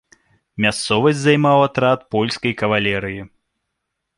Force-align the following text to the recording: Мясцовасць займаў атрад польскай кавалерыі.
Мясцовасць 0.63 1.19
займаў 1.25 1.57
атрад 1.67 1.99
польскай 2.15 2.53
кавалерыі. 2.63 3.21